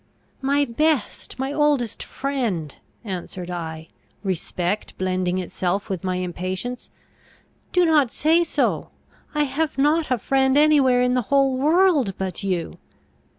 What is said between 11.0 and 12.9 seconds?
in the whole world but you!